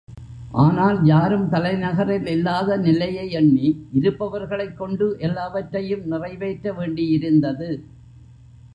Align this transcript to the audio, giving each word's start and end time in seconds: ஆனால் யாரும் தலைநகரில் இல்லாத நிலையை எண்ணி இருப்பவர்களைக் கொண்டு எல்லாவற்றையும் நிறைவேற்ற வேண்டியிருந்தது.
ஆனால் 0.51 0.99
யாரும் 1.03 1.49
தலைநகரில் 1.49 2.27
இல்லாத 2.27 2.77
நிலையை 2.77 3.29
எண்ணி 3.31 3.87
இருப்பவர்களைக் 3.93 4.77
கொண்டு 4.77 5.15
எல்லாவற்றையும் 5.19 6.05
நிறைவேற்ற 6.05 6.73
வேண்டியிருந்தது. 6.73 7.69